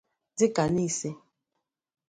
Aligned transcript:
dịka 0.37 0.63
Nise 0.75 1.09